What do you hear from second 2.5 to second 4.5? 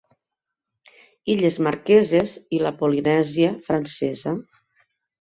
i la Polinèsia Francesa.